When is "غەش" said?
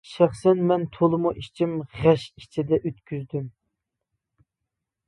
1.99-2.27